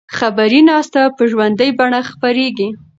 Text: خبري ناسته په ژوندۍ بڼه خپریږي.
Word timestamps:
خبري 0.17 0.61
ناسته 0.69 1.01
په 1.17 1.23
ژوندۍ 1.31 1.69
بڼه 1.79 1.99
خپریږي. 2.11 2.69